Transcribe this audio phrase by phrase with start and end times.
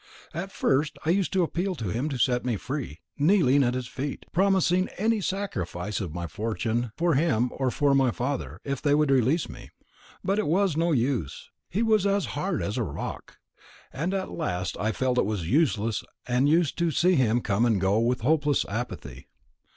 [0.33, 3.85] At first I used to appeal to him to set me free kneeling at his
[3.87, 8.95] feet, promising any sacrifice of my fortune for him or for my father, if they
[8.95, 9.69] would release me.
[10.23, 11.51] But it was no use.
[11.69, 13.37] He was as hard as a rock;
[13.93, 17.63] and at last I felt that it was useless, and used to see him come
[17.63, 19.27] and go with hopeless apathy.